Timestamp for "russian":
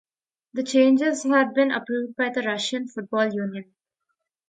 2.41-2.87